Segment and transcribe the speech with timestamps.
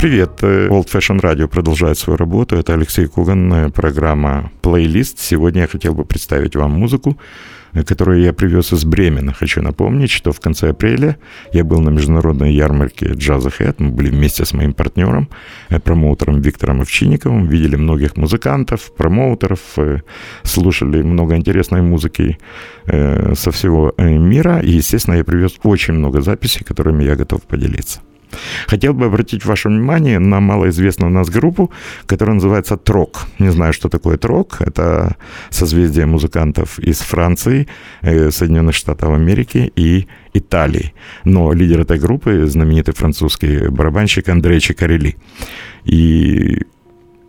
[0.00, 2.56] Привет, э, Old Fashion Radio продолжает свою работу.
[2.56, 5.18] Это Алексей Коган, э, программа «Плейлист».
[5.18, 7.18] Сегодня я хотел бы представить вам музыку,
[7.74, 9.34] э, которую я привез из Бремена.
[9.34, 11.18] Хочу напомнить, что в конце апреля
[11.52, 13.74] я был на международной ярмарке Джаза Head.
[13.78, 15.28] Мы были вместе с моим партнером,
[15.84, 17.48] промоутером Виктором Овчинниковым.
[17.48, 19.60] Видели многих музыкантов, промоутеров,
[20.44, 22.38] слушали много интересной музыки
[22.86, 24.60] со всего мира.
[24.60, 28.00] И, естественно, я привез очень много записей, которыми я готов поделиться.
[28.66, 31.70] Хотел бы обратить ваше внимание на малоизвестную у нас группу,
[32.06, 33.26] которая называется Трок.
[33.38, 34.60] Не знаю, что такое Трок.
[34.60, 35.16] Это
[35.50, 37.66] созвездие музыкантов из Франции,
[38.02, 40.92] э, Соединенных Штатов Америки и Италии.
[41.24, 45.16] Но лидер этой группы знаменитый французский барабанщик Андрей Чикарели.
[45.84, 46.62] И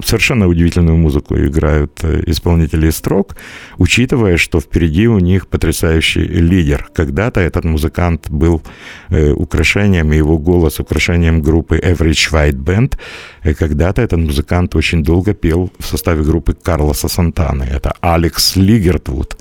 [0.06, 3.36] совершенно удивительную музыку играют э, исполнители строк,
[3.78, 6.88] учитывая, что впереди у них потрясающий лидер.
[6.94, 8.62] Когда-то этот музыкант был
[9.10, 12.98] э, украшением, его голос украшением группы Average White Band.
[13.44, 17.64] И когда-то этот музыкант очень долго пел в составе группы Карлоса Сантаны.
[17.64, 19.38] Это Алекс Лигертвуд.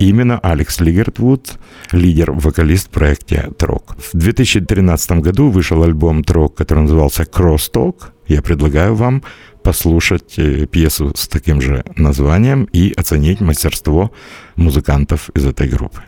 [0.00, 1.58] Именно Алекс Лигертвуд,
[1.92, 3.96] лидер-вокалист в проекте Трок.
[4.12, 8.13] В 2013 году вышел альбом Трок, который назывался Cross Talk.
[8.26, 9.22] Я предлагаю вам
[9.62, 14.10] послушать э, пьесу с таким же названием и оценить мастерство
[14.56, 16.02] музыкантов из этой группы.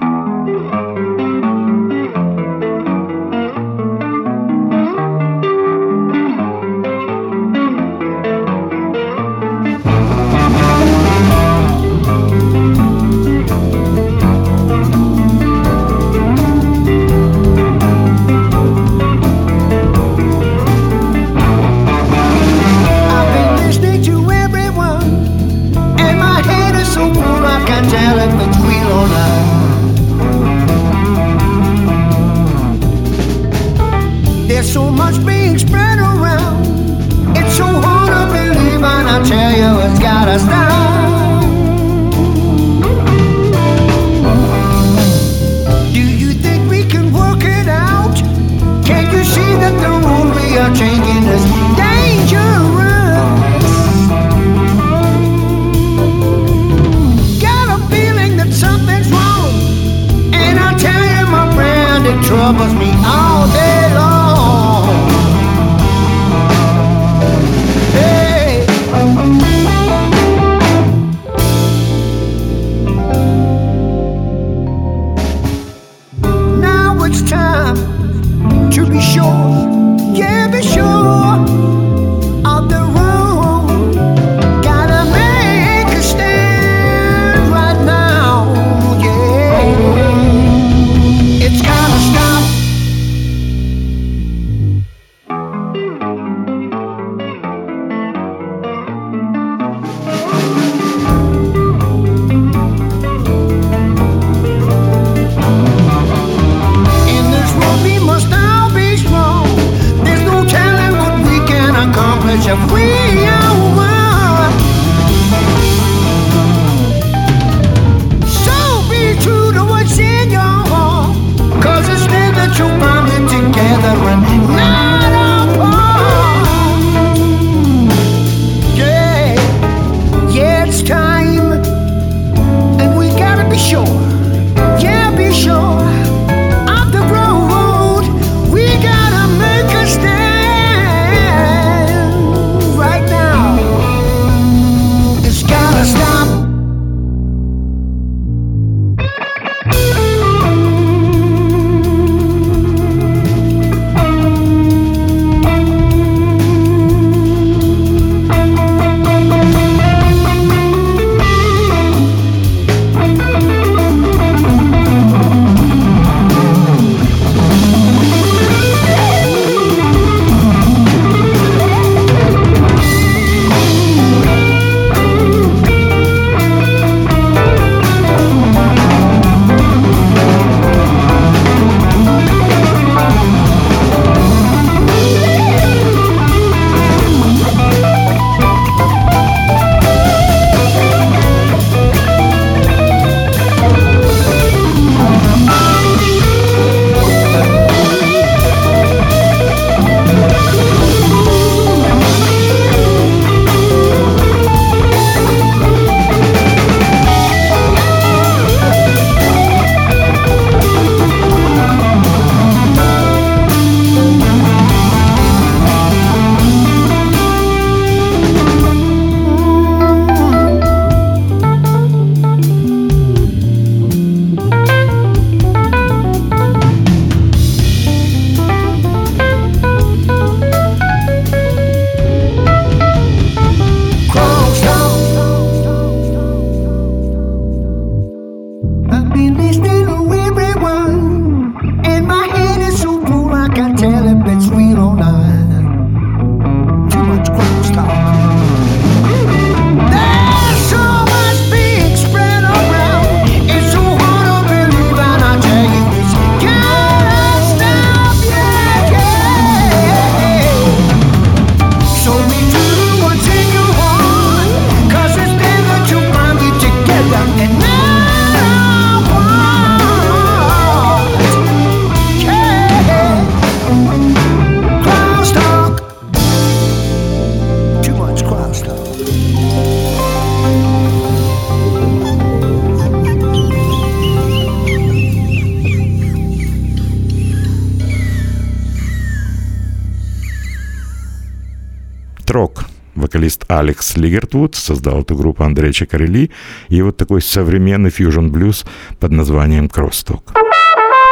[293.59, 296.31] Алекс Лигертвуд, создал эту группу Андрей Чакарели,
[296.69, 298.65] и вот такой современный фьюжн-блюз
[299.01, 300.33] под названием «Кроссток».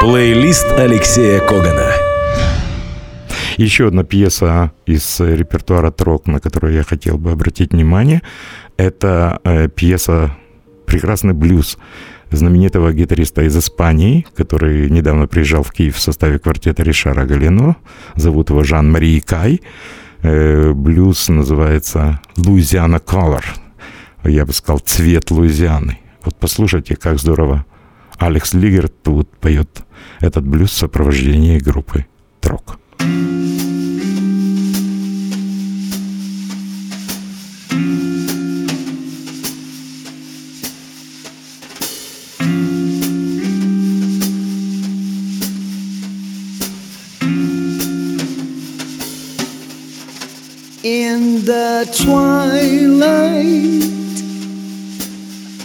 [0.00, 1.92] Плейлист Алексея Когана.
[3.56, 8.20] Еще одна пьеса из репертуара Трок, на которую я хотел бы обратить внимание,
[8.76, 10.36] это э, пьеса
[10.86, 11.78] «Прекрасный блюз»
[12.30, 17.76] знаменитого гитариста из Испании, который недавно приезжал в Киев в составе квартета Ришара Галено.
[18.16, 19.60] Зовут его Жан-Мари Кай.
[20.24, 23.44] Э, блюз называется «Луизиана Color».
[24.24, 25.98] Я бы сказал «Цвет Луизианы».
[26.24, 27.66] Вот послушайте, как здорово
[28.16, 29.84] Алекс Лигерт тут поет
[30.20, 32.06] этот блюз в сопровождении группы
[32.40, 32.78] «Трок».
[33.00, 33.53] In
[51.44, 53.04] the twilight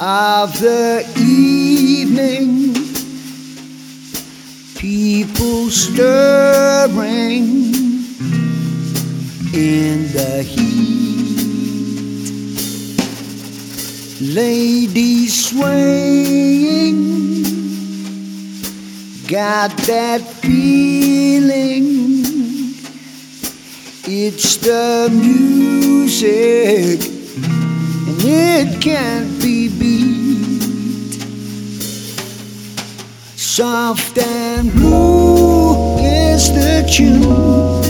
[0.01, 2.73] of the evening,
[4.75, 7.45] people stirring
[9.53, 10.67] in the heat,
[14.35, 16.99] ladies swaying,
[19.27, 21.68] got that feeling.
[24.31, 27.01] It's the music,
[28.07, 31.23] and it can't be beat.
[33.35, 37.83] Soft and blue is the tune,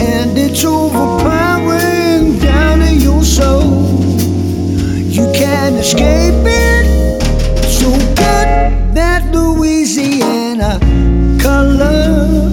[0.00, 4.00] and it's overpowering down in your soul.
[5.16, 6.86] You can't escape it.
[7.68, 10.78] So good that Louisiana
[11.38, 11.84] color.
[11.84, 12.43] Color,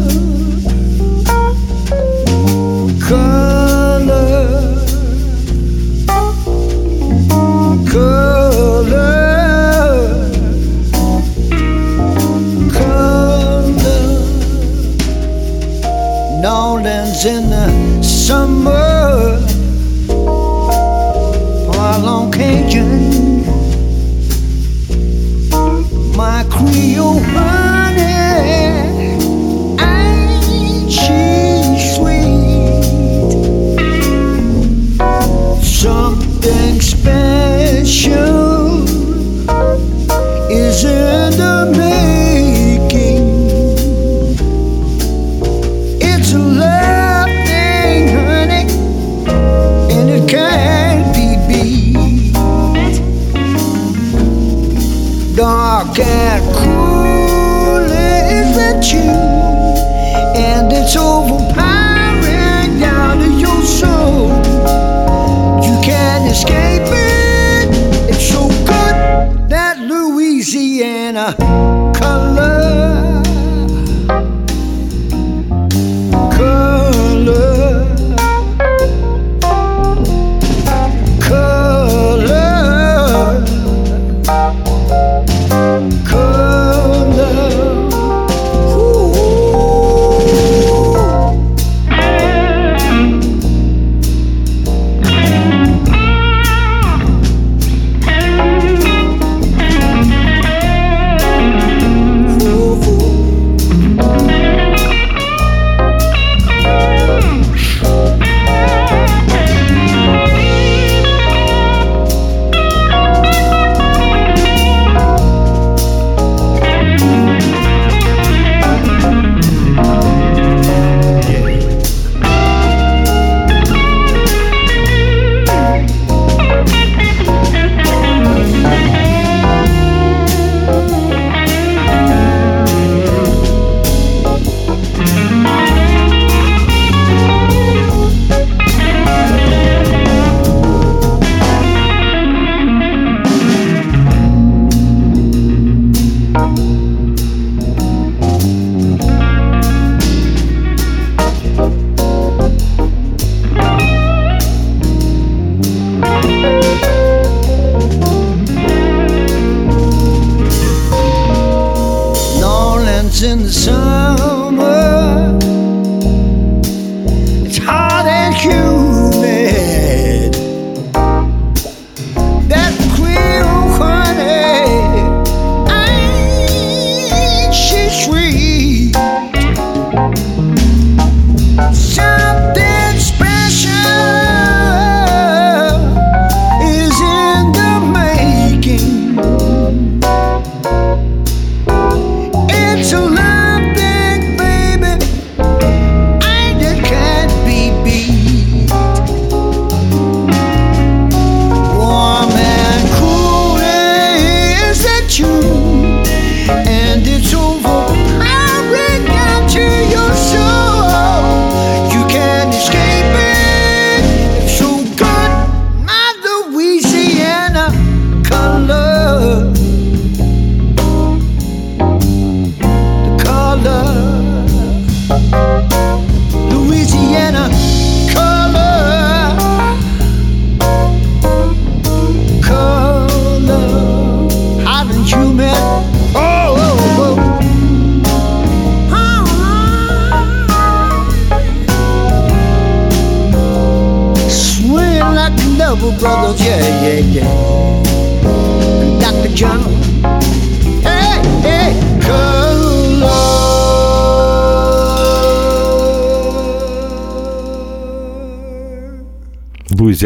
[26.72, 27.61] 你又何？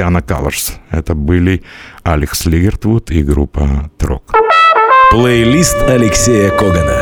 [0.05, 0.73] Луизиана Colors.
[0.91, 1.63] Это были
[2.03, 4.33] Алекс Лигертвуд и группа Трок.
[5.11, 7.01] Плейлист Алексея Когана.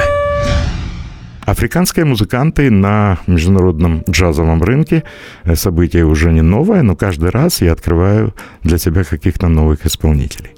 [1.46, 5.04] Африканские музыканты на международном джазовом рынке
[5.44, 8.34] э, событие уже не новое, но каждый раз я открываю
[8.64, 10.52] для себя каких-то новых исполнителей.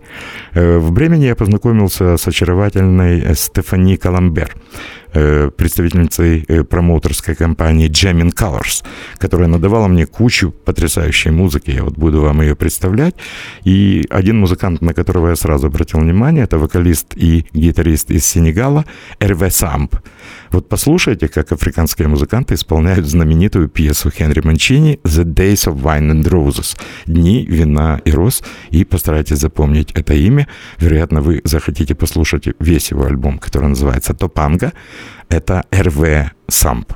[0.53, 4.55] Э, В Бремени я познакомился с очаровательной э, Стефани Каламбер,
[5.57, 8.83] представительницей э, промоутерской компании Jamming Colors,
[9.17, 11.71] которая надавала мне кучу потрясающей музыки.
[11.71, 13.15] Я вот буду вам ее представлять.
[13.63, 18.85] И один музыкант, на которого я сразу обратил внимание, это вокалист и гитарист из Сенегала
[19.19, 19.95] Эрве Самп.
[20.51, 26.23] Вот послушайте, как африканские музыканты исполняют знаменитую пьесу Хенри Манчини «The Days of Wine and
[26.23, 30.47] Roses»– «Дни вина и роз», и постарайтесь запомнить это имя.
[30.77, 34.71] Вероятно, вы захотите послушать весь его альбом, который называется «Топанга».
[35.29, 36.93] Это РВ Самп.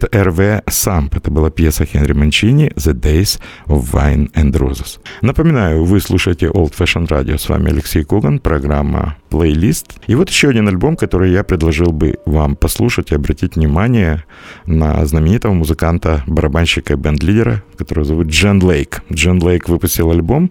[0.00, 1.16] Играет РВ Самп.
[1.16, 4.98] Это была пьеса Хенри Манчини «The Days of Wine and Roses».
[5.22, 7.38] Напоминаю, вы слушаете Old Fashion Radio.
[7.38, 10.00] С вами Алексей Коган, программа «Плейлист».
[10.06, 14.24] И вот еще один альбом, который я предложил бы вам послушать и обратить внимание
[14.66, 19.02] на знаменитого музыканта, барабанщика и бенд-лидера, которого зовут Джен Лейк.
[19.12, 20.50] Джен Лейк выпустил альбом,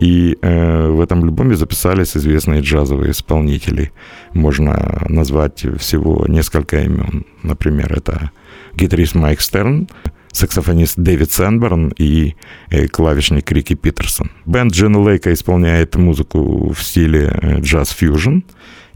[0.00, 3.92] и э, в этом альбоме записались известные джазовые исполнители.
[4.32, 7.24] Можно назвать всего несколько имен.
[7.42, 8.30] Например, это
[8.76, 9.88] гитарист Майк Стерн,
[10.32, 12.34] саксофонист Дэвид Сенберн и
[12.70, 14.30] э, клавишник Рики Питерсон.
[14.46, 18.40] Бенд Джина Лейка исполняет музыку в стиле э, джаз-фьюжн.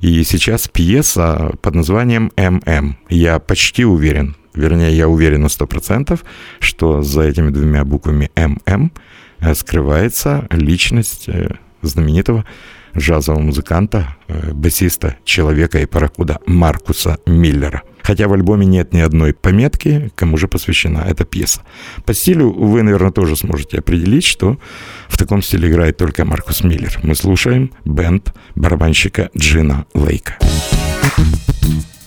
[0.01, 2.97] И сейчас пьеса под названием «ММ».
[3.09, 6.21] Я почти уверен, вернее, я уверен на 100%,
[6.61, 8.93] что за этими двумя буквами «ММ»
[9.55, 11.29] скрывается личность
[11.83, 12.45] знаменитого
[12.97, 17.83] джазового музыканта, э, басиста «Человека и паракуда» Маркуса Миллера.
[18.03, 21.61] Хотя в альбоме нет ни одной пометки, кому же посвящена эта пьеса.
[22.07, 24.59] По стилю вы, наверное, тоже сможете определить, что
[25.09, 26.99] в таком стиле играет только Маркус Миллер.
[27.03, 30.38] Мы слушаем бенд барабанщика Джина Лейка.
[31.62, 31.97] Бенд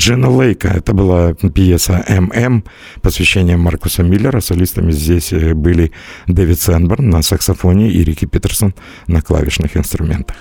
[0.00, 0.68] Джина Лейка.
[0.68, 2.64] Это была пьеса «ММ»,
[3.02, 4.40] посвящение Маркуса Миллера.
[4.40, 5.92] Солистами здесь э, были
[6.26, 8.74] Дэвид Сенберн на саксофоне и Рики Питерсон
[9.06, 10.36] на клавишных инструментах.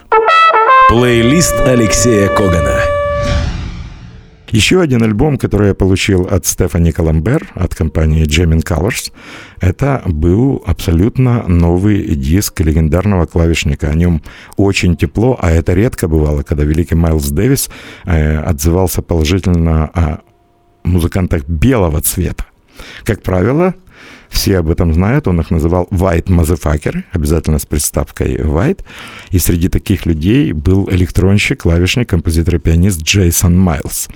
[0.87, 2.98] Плейлист Алексея Когана.
[4.51, 9.11] Еще один альбом, который я получил от Стефани Коломбер, от компании Jamin Colors,
[9.61, 13.89] это был абсолютно новый диск легендарного клавишника.
[13.89, 14.21] О нем
[14.57, 17.69] очень тепло, а это редко бывало, когда великий Майлз Дэвис
[18.05, 20.19] э, отзывался положительно о
[20.83, 22.45] музыкантах белого цвета.
[23.03, 23.75] Как правило,
[24.29, 28.81] все об этом знают, он их называл white motherfucker, обязательно с приставкой white.
[29.31, 34.09] И среди таких людей был электронщик, клавишник, композитор и пианист Джейсон Майлз.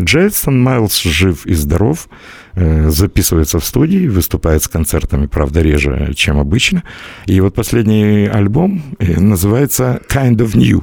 [0.00, 2.08] Джейсон Майлз жив и здоров,
[2.54, 6.82] э, записывается в студии, выступает с концертами, правда, реже, чем обычно.
[7.26, 10.82] И вот последний альбом э, называется Kind of New.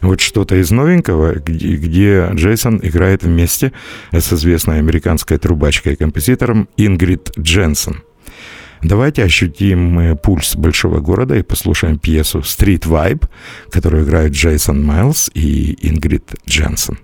[0.00, 3.72] Вот что-то из новенького, где, где Джейсон играет вместе
[4.12, 8.02] с известной американской трубачкой и композитором Ингрид Дженсен.
[8.82, 13.28] Давайте ощутим пульс большого города и послушаем пьесу «Street Vibe»,
[13.70, 16.98] которую играют Джейсон Майлз и Ингрид Дженсен.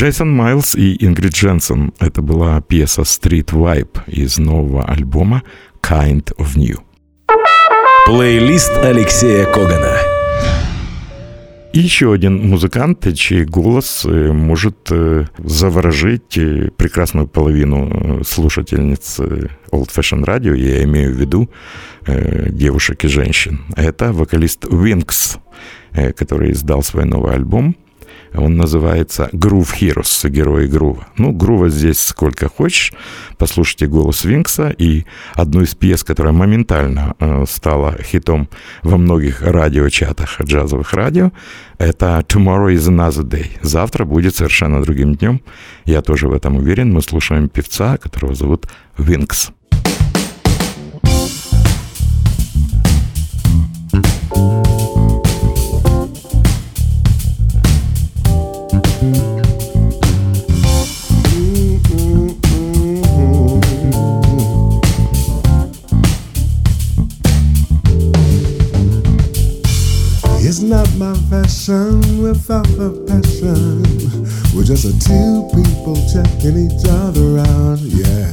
[0.00, 1.92] Джейсон Майлз и Ингрид Дженсен.
[1.98, 5.42] Это была пьеса Street Vibe из нового альбома
[5.82, 6.78] Kind of New.
[8.06, 9.98] Плейлист Алексея Когана.
[11.74, 19.20] И еще один музыкант, чей голос э, может э, заворожить э, прекрасную половину слушательниц
[19.70, 21.50] Old Fashion Radio, я имею в виду
[22.06, 23.66] девушек и женщин.
[23.76, 25.38] Это вокалист Wings,
[25.92, 27.76] который издал свой новый альбом–
[28.34, 31.08] он называется «Groove Heroes», «Герои грува».
[31.16, 32.92] Ну, грува здесь сколько хочешь.
[33.38, 35.04] Послушайте голос Винкса и
[35.34, 38.48] одну из пьес, которая моментально э, стала хитом
[38.82, 41.32] во многих радиочатах джазовых радио,
[41.78, 43.50] это «Tomorrow is another day».
[43.62, 45.40] Завтра будет совершенно другим днем.
[45.84, 46.92] Я тоже в этом уверен.
[46.92, 48.66] Мы слушаем певца, которого зовут
[48.98, 49.52] Винкс.
[72.40, 73.82] Without the passion.
[74.56, 78.32] We're just a two people checking each other out, yeah.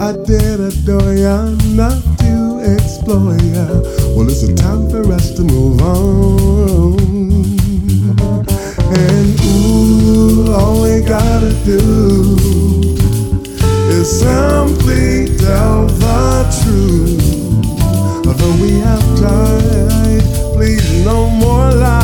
[0.00, 2.34] I did adore ya, not to
[2.74, 3.66] explore ya.
[4.14, 6.98] Well, it's a time for us to move on.
[8.96, 11.78] And ooh, all we gotta do
[13.94, 18.26] is simply tell the truth.
[18.26, 20.24] Although we have tried
[20.54, 22.03] please, no more lies.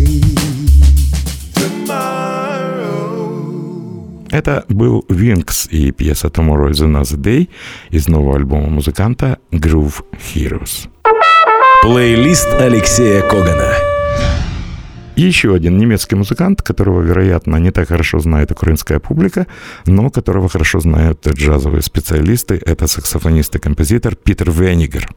[4.41, 7.47] Это был Wings и пьеса Tomorrow is Another Day
[7.91, 10.89] из нового альбома музыканта Groove Heroes.
[11.83, 13.90] Плейлист Алексея Когана.
[15.15, 19.45] И еще один немецкий музыкант, которого, вероятно, не так хорошо знает украинская публика,
[19.85, 25.09] но которого хорошо знают джазовые специалисты, это саксофонист и композитор Питер Венигер.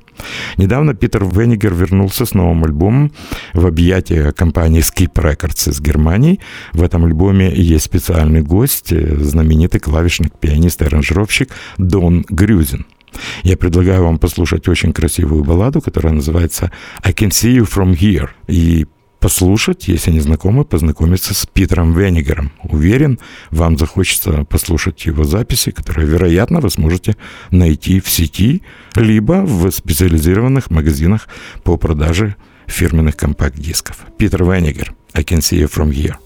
[0.56, 3.12] Недавно Питер Венигер вернулся с новым альбомом
[3.52, 6.40] в объятия компании Skip Records из Германии.
[6.72, 12.84] В этом альбоме есть специальный гость, знаменитый клавишник, пианист и аранжировщик Дон Грюзин.
[13.44, 16.72] Я предлагаю вам послушать очень красивую балладу, которая называется
[17.02, 18.28] «I can see you from here».
[18.48, 18.86] И
[19.24, 22.52] послушать, если не знакомы, познакомиться с Питером Венигером.
[22.62, 23.18] Уверен,
[23.50, 27.16] вам захочется послушать его записи, которые, вероятно, вы сможете
[27.50, 28.60] найти в сети,
[28.96, 31.26] либо в специализированных магазинах
[31.62, 33.96] по продаже фирменных компакт-дисков.
[34.18, 36.16] Питер Венигер, I can see you from here.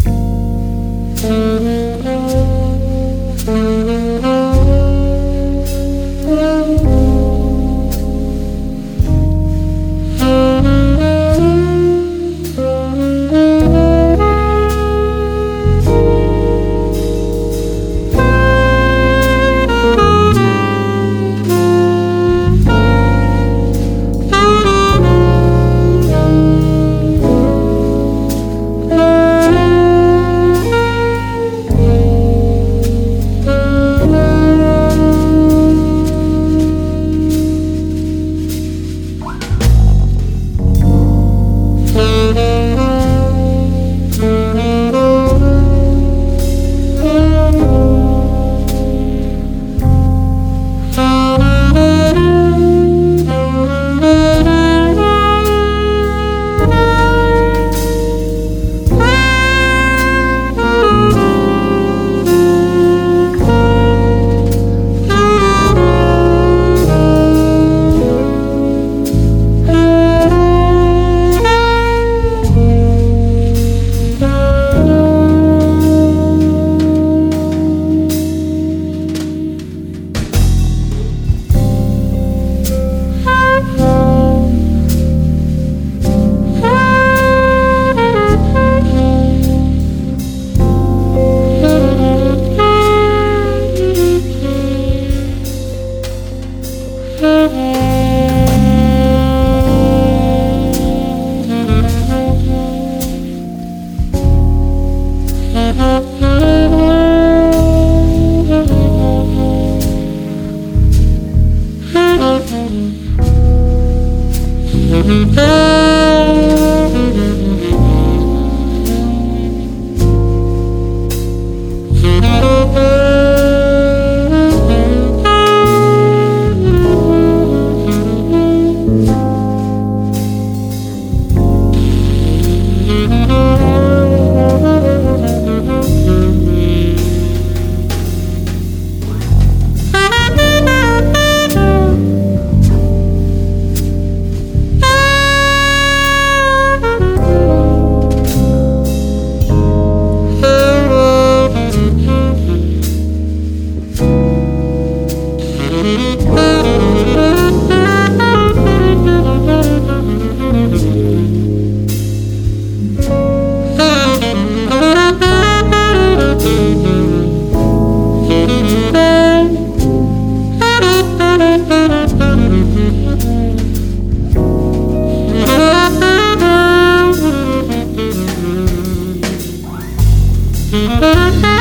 [180.70, 181.57] Música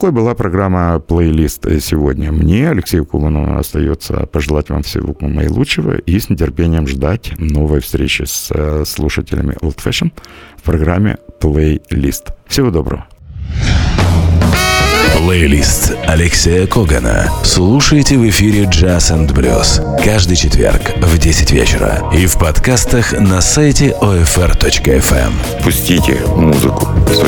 [0.00, 2.32] такой была программа «Плейлист» сегодня.
[2.32, 8.50] Мне, Алексею Кулану, остается пожелать вам всего наилучшего и с нетерпением ждать новой встречи с
[8.50, 10.10] э, слушателями Old Fashion
[10.56, 12.32] в программе «Плейлист».
[12.46, 13.06] Всего доброго.
[15.18, 17.28] Плейлист Алексея Когана.
[17.44, 23.42] Слушайте в эфире Jazz and Blues каждый четверг в 10 вечера и в подкастах на
[23.42, 25.62] сайте OFR.FM.
[25.62, 27.20] Пустите музыку в